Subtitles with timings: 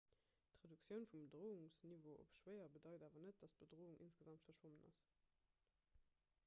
[0.53, 5.03] d'reduktioun vum bedroungsniveau op 'schwéier' bedeit awer net datt d'bedroung insgesamt verschwonn ass.